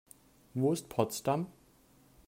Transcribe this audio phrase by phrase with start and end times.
[0.55, 1.45] Wo ist Potsdam?